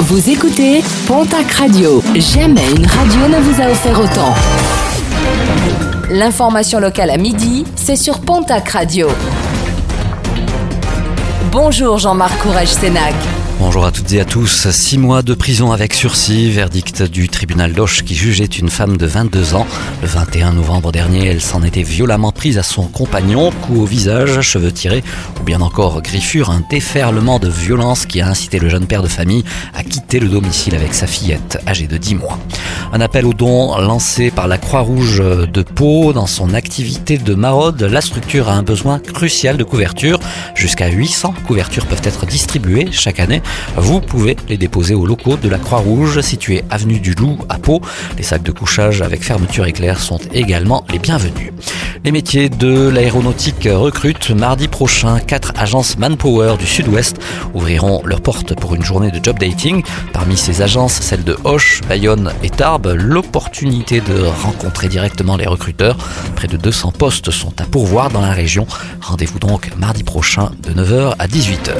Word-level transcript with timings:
Vous 0.00 0.28
écoutez 0.30 0.82
Pontac 1.06 1.50
Radio. 1.52 2.02
Jamais 2.14 2.68
une 2.76 2.86
radio 2.86 3.28
ne 3.28 3.38
vous 3.40 3.60
a 3.62 3.70
offert 3.70 3.98
autant. 3.98 4.34
L'information 6.10 6.80
locale 6.80 7.10
à 7.10 7.16
midi, 7.16 7.64
c'est 7.76 7.96
sur 7.96 8.20
Pontac 8.20 8.68
Radio. 8.70 9.08
Bonjour 11.50 11.98
Jean-Marc 11.98 12.38
Courage 12.42 12.68
Sénac. 12.68 13.14
Bonjour 13.60 13.86
à 13.86 13.92
toutes 13.92 14.12
et 14.12 14.20
à 14.20 14.24
tous. 14.24 14.68
Six 14.70 14.98
mois 14.98 15.22
de 15.22 15.32
prison 15.32 15.70
avec 15.70 15.94
sursis, 15.94 16.50
verdict 16.50 17.02
du 17.02 17.28
tribunal 17.28 17.72
d'Auch 17.72 18.02
qui 18.02 18.14
jugeait 18.16 18.44
une 18.44 18.68
femme 18.68 18.96
de 18.96 19.06
22 19.06 19.54
ans. 19.54 19.66
Le 20.02 20.08
21 20.08 20.54
novembre 20.54 20.90
dernier, 20.90 21.28
elle 21.28 21.40
s'en 21.40 21.62
était 21.62 21.84
violemment 21.84 22.32
prise 22.32 22.58
à 22.58 22.64
son 22.64 22.88
compagnon, 22.88 23.52
coup 23.62 23.80
au 23.80 23.86
visage, 23.86 24.40
cheveux 24.40 24.72
tirés 24.72 25.04
ou 25.40 25.44
bien 25.44 25.60
encore 25.60 26.02
griffure, 26.02 26.50
un 26.50 26.62
déferlement 26.68 27.38
de 27.38 27.48
violence 27.48 28.06
qui 28.06 28.20
a 28.20 28.28
incité 28.28 28.58
le 28.58 28.68
jeune 28.68 28.86
père 28.86 29.02
de 29.02 29.08
famille 29.08 29.44
à 29.72 29.84
quitter 29.84 30.18
le 30.18 30.28
domicile 30.28 30.74
avec 30.74 30.92
sa 30.92 31.06
fillette 31.06 31.58
âgée 31.66 31.86
de 31.86 31.96
10 31.96 32.16
mois. 32.16 32.38
Un 32.96 33.00
appel 33.00 33.26
aux 33.26 33.34
dons 33.34 33.76
lancé 33.76 34.30
par 34.30 34.46
la 34.46 34.56
Croix-Rouge 34.56 35.18
de 35.18 35.62
Pau 35.62 36.12
dans 36.12 36.28
son 36.28 36.54
activité 36.54 37.18
de 37.18 37.34
maraude. 37.34 37.82
La 37.82 38.00
structure 38.00 38.48
a 38.48 38.52
un 38.52 38.62
besoin 38.62 39.00
crucial 39.00 39.56
de 39.56 39.64
couverture. 39.64 40.20
Jusqu'à 40.54 40.86
800 40.86 41.34
couvertures 41.44 41.86
peuvent 41.86 42.02
être 42.04 42.24
distribuées 42.24 42.86
chaque 42.92 43.18
année. 43.18 43.42
Vous 43.76 44.00
pouvez 44.00 44.36
les 44.48 44.58
déposer 44.58 44.94
aux 44.94 45.06
locaux 45.06 45.36
de 45.36 45.48
la 45.48 45.58
Croix-Rouge 45.58 46.20
située 46.20 46.62
avenue 46.70 47.00
du 47.00 47.14
Loup 47.14 47.36
à 47.48 47.58
Pau. 47.58 47.80
Les 48.16 48.22
sacs 48.22 48.44
de 48.44 48.52
couchage 48.52 49.02
avec 49.02 49.24
fermeture 49.24 49.66
éclair 49.66 49.98
sont 49.98 50.20
également 50.32 50.84
les 50.92 51.00
bienvenus. 51.00 51.50
Les 52.04 52.12
métiers 52.12 52.50
de 52.50 52.90
l'aéronautique 52.90 53.66
recrutent. 53.72 54.28
Mardi 54.28 54.68
prochain, 54.68 55.20
quatre 55.20 55.54
agences 55.56 55.96
Manpower 55.96 56.58
du 56.58 56.66
Sud-Ouest 56.66 57.16
ouvriront 57.54 58.02
leurs 58.04 58.20
portes 58.20 58.54
pour 58.54 58.74
une 58.74 58.82
journée 58.82 59.10
de 59.10 59.24
job 59.24 59.38
dating. 59.38 59.82
Parmi 60.12 60.36
ces 60.36 60.60
agences, 60.60 61.00
celles 61.00 61.24
de 61.24 61.34
Hoche, 61.44 61.80
Bayonne 61.88 62.34
et 62.42 62.50
Tarbes, 62.50 62.94
l'opportunité 62.94 64.02
de 64.02 64.22
rencontrer 64.42 64.88
directement 64.88 65.38
les 65.38 65.46
recruteurs. 65.46 65.96
Près 66.36 66.46
de 66.46 66.58
200 66.58 66.92
postes 66.92 67.30
sont 67.30 67.58
à 67.58 67.64
pourvoir 67.64 68.10
dans 68.10 68.20
la 68.20 68.32
région. 68.32 68.66
Rendez-vous 69.00 69.38
donc 69.38 69.70
mardi 69.78 70.02
prochain 70.02 70.50
de 70.62 70.74
9h 70.74 71.14
à 71.18 71.26
18h. 71.26 71.72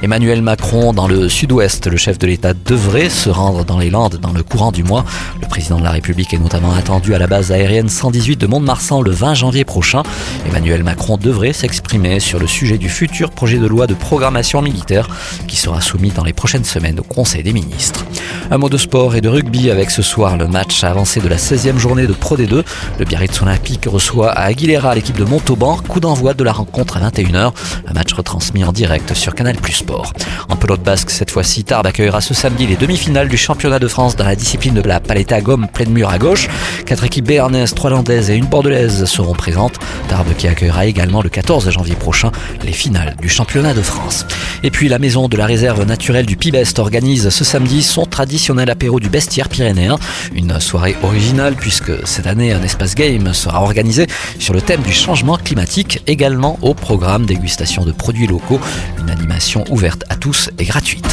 Emmanuel 0.00 0.42
Macron 0.42 0.92
dans 0.92 1.08
le 1.08 1.28
sud-ouest. 1.28 1.88
Le 1.88 1.96
chef 1.96 2.18
de 2.18 2.26
l'État 2.28 2.54
devrait 2.54 3.08
se 3.08 3.28
rendre 3.28 3.64
dans 3.64 3.78
les 3.78 3.90
Landes 3.90 4.16
dans 4.16 4.32
le 4.32 4.44
courant 4.44 4.70
du 4.70 4.84
mois. 4.84 5.04
Le 5.42 5.48
président 5.48 5.78
de 5.78 5.82
la 5.82 5.90
République 5.90 6.32
est 6.32 6.38
notamment 6.38 6.72
attendu 6.72 7.14
à 7.14 7.18
la 7.18 7.26
base 7.26 7.50
aérienne 7.50 7.88
118 7.88 8.36
de 8.36 8.46
Mont-de-Marsan 8.46 9.02
le 9.02 9.10
20 9.10 9.34
janvier 9.34 9.64
prochain. 9.64 10.04
Emmanuel 10.46 10.84
Macron 10.84 11.16
devrait 11.16 11.52
s'exprimer 11.52 12.20
sur 12.20 12.38
le 12.38 12.46
sujet 12.46 12.78
du 12.78 12.88
futur 12.88 13.30
projet 13.30 13.58
de 13.58 13.66
loi 13.66 13.88
de 13.88 13.94
programmation 13.94 14.62
militaire 14.62 15.08
qui 15.48 15.56
sera 15.56 15.80
soumis 15.80 16.10
dans 16.10 16.24
les 16.24 16.32
prochaines 16.32 16.64
semaines 16.64 17.00
au 17.00 17.02
Conseil 17.02 17.42
des 17.42 17.52
ministres. 17.52 18.04
Un 18.52 18.58
mot 18.58 18.68
de 18.68 18.78
sport 18.78 19.16
et 19.16 19.20
de 19.20 19.28
rugby 19.28 19.68
avec 19.70 19.90
ce 19.90 20.02
soir 20.02 20.36
le 20.36 20.46
match 20.46 20.84
avancé 20.84 21.20
de 21.20 21.28
la 21.28 21.36
16e 21.36 21.76
journée 21.76 22.06
de 22.06 22.12
Pro 22.12 22.36
D2. 22.36 22.62
Le 22.98 23.04
Biarritz 23.04 23.42
Olympique 23.42 23.86
reçoit 23.86 24.30
à 24.30 24.42
Aguilera 24.42 24.94
l'équipe 24.94 25.18
de 25.18 25.24
Montauban. 25.24 25.76
Coup 25.88 25.98
d'envoi 25.98 26.34
de 26.34 26.44
la 26.44 26.52
rencontre 26.52 26.96
à 26.96 27.10
21h. 27.10 27.52
Un 27.86 27.92
match 27.92 28.12
retransmis 28.12 28.64
en 28.64 28.72
direct 28.72 29.14
sur 29.14 29.34
Canal 29.34 29.56
Plus 29.56 29.82
Sport. 29.88 30.12
En 30.50 30.56
pelote 30.56 30.82
basque, 30.82 31.08
cette 31.08 31.30
fois-ci, 31.30 31.64
Tarbes 31.64 31.86
accueillera 31.86 32.20
ce 32.20 32.34
samedi 32.34 32.66
les 32.66 32.76
demi-finales 32.76 33.28
du 33.28 33.38
championnat 33.38 33.78
de 33.78 33.88
France 33.88 34.16
dans 34.16 34.24
la 34.24 34.36
discipline 34.36 34.74
de 34.74 34.86
la 34.86 35.00
palette 35.00 35.32
à 35.32 35.40
gomme 35.40 35.66
pleine 35.66 35.90
mur 35.90 36.10
à 36.10 36.18
gauche. 36.18 36.48
Quatre 36.84 37.04
équipes 37.04 37.26
béarnaises, 37.26 37.72
trois 37.72 37.88
landaises 37.88 38.28
et 38.28 38.34
une 38.34 38.44
bordelaise 38.44 39.06
seront 39.06 39.32
présentes. 39.32 39.78
Tarbes 40.08 40.34
qui 40.36 40.46
accueillera 40.46 40.84
également 40.84 41.22
le 41.22 41.30
14 41.30 41.70
janvier 41.70 41.94
prochain 41.94 42.32
les 42.64 42.72
finales 42.72 43.16
du 43.20 43.30
championnat 43.30 43.72
de 43.72 43.80
France. 43.80 44.26
Et 44.62 44.70
puis 44.70 44.88
la 44.88 44.98
maison 44.98 45.28
de 45.28 45.36
la 45.38 45.46
réserve 45.46 45.84
naturelle 45.86 46.26
du 46.26 46.36
Pibest 46.36 46.78
organise 46.78 47.30
ce 47.30 47.44
samedi 47.44 47.82
son 47.82 48.04
traditionnel 48.04 48.68
apéro 48.68 49.00
du 49.00 49.08
bestiaire 49.08 49.48
pyrénéen. 49.48 49.98
Une 50.34 50.60
soirée 50.60 50.96
originale 51.02 51.54
puisque 51.54 52.06
cette 52.06 52.26
année 52.26 52.52
un 52.52 52.62
espace 52.62 52.94
game 52.94 53.32
sera 53.32 53.62
organisé 53.62 54.06
sur 54.38 54.52
le 54.52 54.60
thème 54.60 54.82
du 54.82 54.92
changement 54.92 55.38
climatique, 55.38 56.02
également 56.06 56.58
au 56.60 56.74
programme 56.74 57.24
dégustation 57.24 57.86
de 57.86 57.92
produits 57.92 58.26
locaux, 58.26 58.60
une 58.98 59.08
animation 59.08 59.64
ouverte 59.78 60.02
à 60.08 60.16
tous 60.16 60.50
et 60.58 60.64
gratuite. 60.64 61.06